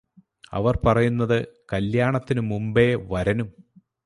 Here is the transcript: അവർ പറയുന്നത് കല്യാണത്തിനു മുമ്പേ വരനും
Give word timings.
അവർ 0.53 0.75
പറയുന്നത് 0.85 1.37
കല്യാണത്തിനു 1.73 2.41
മുമ്പേ 2.49 2.87
വരനും 3.07 3.51